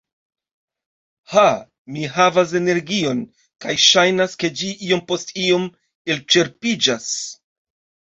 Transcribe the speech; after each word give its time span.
Ha, 1.33 1.41
mi 1.97 2.07
havas 2.15 2.53
energion, 2.59 3.21
kaj 3.65 3.75
ŝajnas, 3.83 4.33
ke 4.45 4.51
ĝi 4.61 4.71
iom 4.87 5.05
post 5.13 5.35
iom 5.43 5.69
elĉerpiĝas 6.15 7.07